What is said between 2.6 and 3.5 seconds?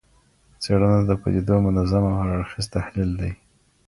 تحلیل دی.